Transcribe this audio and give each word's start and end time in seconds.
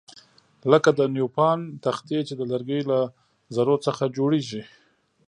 لکه 0.71 0.89
د 0.99 1.01
نیوپان 1.15 1.59
تختې 1.83 2.19
چې 2.27 2.33
د 2.39 2.41
لرګیو 2.51 2.87
له 2.91 2.99
ذرو 3.55 3.75
څخه 3.85 4.03
جوړیږي. 4.17 4.63